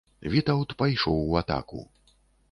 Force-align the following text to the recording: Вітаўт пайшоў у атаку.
Вітаўт 0.35 0.71
пайшоў 0.79 1.19
у 1.33 1.37
атаку. 1.41 1.83